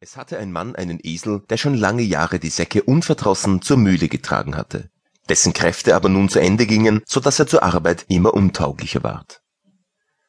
[0.00, 4.08] Es hatte ein Mann einen Esel, der schon lange Jahre die Säcke unverdrossen zur Mühle
[4.08, 4.90] getragen hatte,
[5.28, 9.42] dessen Kräfte aber nun zu Ende gingen, so dass er zur Arbeit immer untauglicher ward.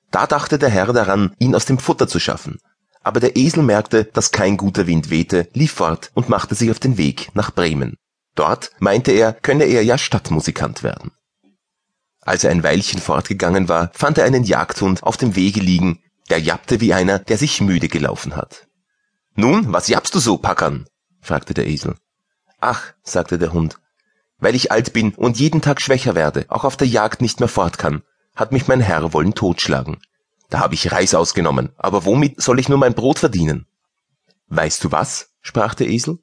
[0.10, 2.58] Da dachte der Herr daran, ihn aus dem Futter zu schaffen,
[3.04, 6.80] aber der Esel merkte, dass kein guter Wind wehte, lief fort und machte sich auf
[6.80, 7.96] den Weg nach Bremen.
[8.34, 11.12] Dort, meinte er, könne er ja Stadtmusikant werden.
[12.22, 16.00] Als er ein Weilchen fortgegangen war, fand er einen Jagdhund auf dem Wege liegen,
[16.32, 18.69] der jappte wie einer, der sich müde gelaufen hat.
[19.40, 20.86] Nun, was jappst du so, Packern?
[21.22, 21.96] fragte der Esel.
[22.60, 23.80] Ach, sagte der Hund,
[24.38, 27.48] weil ich alt bin und jeden Tag schwächer werde, auch auf der Jagd nicht mehr
[27.48, 28.04] fort kann,
[28.36, 30.02] hat mich mein Herr wollen totschlagen.
[30.50, 33.66] Da habe ich Reis ausgenommen, aber womit soll ich nur mein Brot verdienen?
[34.48, 35.30] Weißt du was?
[35.40, 36.20] sprach der Esel.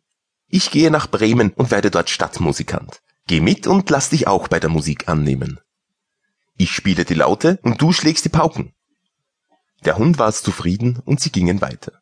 [0.49, 3.01] Ich gehe nach Bremen und werde dort Stadtmusikant.
[3.27, 5.59] Geh mit und lass dich auch bei der Musik annehmen.
[6.59, 8.75] Ich spiele die Laute und du schlägst die Pauken.
[9.87, 11.93] Der Hund war zufrieden und sie gingen weiter.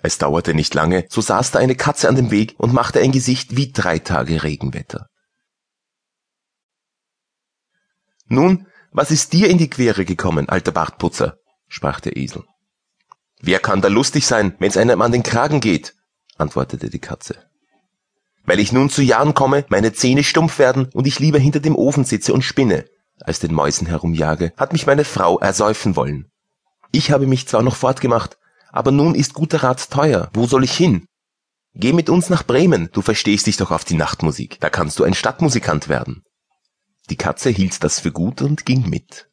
[0.00, 3.12] Es dauerte nicht lange, so saß da eine Katze an dem Weg und machte ein
[3.12, 5.08] Gesicht wie drei Tage Regenwetter.
[8.28, 11.38] Nun, was ist dir in die Quere gekommen, alter Bartputzer?
[11.66, 12.44] sprach der Esel.
[13.40, 15.94] Wer kann da lustig sein, wenn's einem an den Kragen geht?
[16.36, 17.36] antwortete die Katze.
[18.44, 21.76] Weil ich nun zu Jahren komme, meine Zähne stumpf werden und ich lieber hinter dem
[21.76, 22.86] Ofen sitze und spinne,
[23.20, 26.30] als den Mäusen herumjage, hat mich meine Frau ersäufen wollen.
[26.92, 28.38] Ich habe mich zwar noch fortgemacht,
[28.70, 30.30] aber nun ist guter Rat teuer.
[30.32, 31.06] Wo soll ich hin?
[31.74, 35.04] Geh mit uns nach Bremen, du verstehst dich doch auf die Nachtmusik, da kannst du
[35.04, 36.24] ein Stadtmusikant werden.
[37.10, 39.28] Die Katze hielt das für gut und ging mit.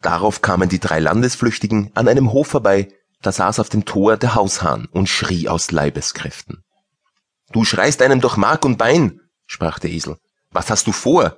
[0.00, 2.88] Darauf kamen die drei Landesflüchtigen an einem Hof vorbei,
[3.20, 6.64] da saß auf dem Tor der Haushahn und schrie aus Leibeskräften.
[7.52, 10.16] Du schreist einem durch Mark und Bein, sprach der Esel.
[10.50, 11.36] Was hast du vor?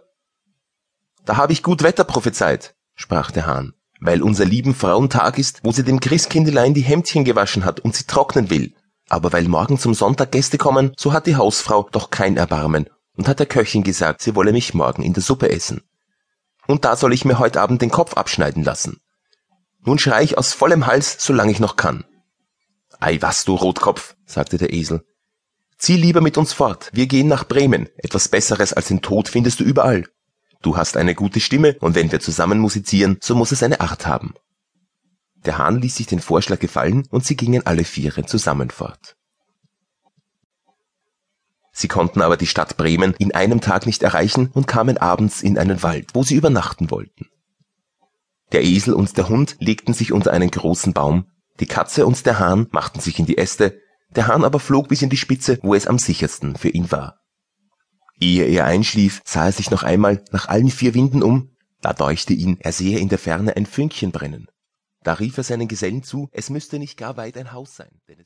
[1.24, 5.70] Da habe ich gut Wetter prophezeit, sprach der Hahn weil unser lieben Frauentag ist, wo
[5.70, 8.74] sie dem Christkindelein die Hemdchen gewaschen hat und sie trocknen will.
[9.08, 13.28] Aber weil morgen zum Sonntag Gäste kommen, so hat die Hausfrau doch kein Erbarmen und
[13.28, 15.82] hat der Köchin gesagt, sie wolle mich morgen in der Suppe essen.
[16.66, 19.00] Und da soll ich mir heute Abend den Kopf abschneiden lassen.
[19.84, 22.04] Nun schrei ich aus vollem Hals, solange ich noch kann.
[22.98, 25.04] Ei was, du Rotkopf, sagte der Esel.
[25.78, 27.88] Zieh lieber mit uns fort, wir gehen nach Bremen.
[27.96, 30.06] Etwas Besseres als den Tod findest du überall.
[30.62, 34.06] Du hast eine gute Stimme und wenn wir zusammen musizieren, so muss es eine Art
[34.06, 34.34] haben.
[35.44, 39.16] Der Hahn ließ sich den Vorschlag gefallen und sie gingen alle Viere zusammen fort.
[41.72, 45.58] Sie konnten aber die Stadt Bremen in einem Tag nicht erreichen und kamen abends in
[45.58, 47.28] einen Wald, wo sie übernachten wollten.
[48.52, 51.26] Der Esel und der Hund legten sich unter einen großen Baum,
[51.60, 53.80] die Katze und der Hahn machten sich in die Äste,
[54.14, 57.21] der Hahn aber flog bis in die Spitze, wo es am sichersten für ihn war.
[58.22, 62.32] Ehe er einschlief, sah er sich noch einmal nach allen vier Winden um, da deuchte
[62.32, 64.46] ihn, er sehe in der Ferne ein Fünkchen brennen.
[65.02, 67.90] Da rief er seinen Gesellen zu, es müsste nicht gar weit ein Haus sein,